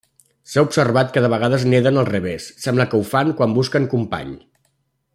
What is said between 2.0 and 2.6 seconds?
al revés;